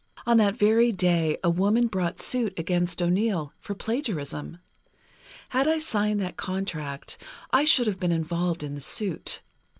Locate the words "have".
7.85-7.99